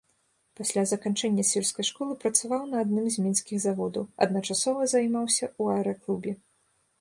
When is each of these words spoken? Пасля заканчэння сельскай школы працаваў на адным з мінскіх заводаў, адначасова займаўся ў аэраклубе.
Пасля 0.59 0.83
заканчэння 0.91 1.43
сельскай 1.49 1.85
школы 1.89 2.13
працаваў 2.23 2.63
на 2.71 2.77
адным 2.85 3.05
з 3.17 3.27
мінскіх 3.27 3.57
заводаў, 3.67 4.03
адначасова 4.27 4.89
займаўся 4.95 5.45
ў 5.61 5.77
аэраклубе. 5.77 6.35